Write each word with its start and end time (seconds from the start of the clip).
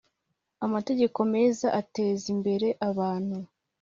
Amategeko 0.65 1.17
meza 1.33 1.67
atezimbere 1.81 2.67
abantu 2.89 3.37